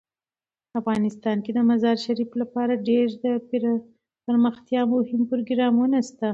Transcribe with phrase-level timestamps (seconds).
[0.79, 6.29] افغانستان کې د مزارشریف لپاره ډیر دپرمختیا مهم پروګرامونه شته دي.